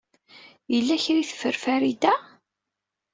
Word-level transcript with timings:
Yella 0.73 0.95
kra 1.03 1.17
ay 1.19 1.25
teffer 1.29 1.55
Farida? 1.63 2.13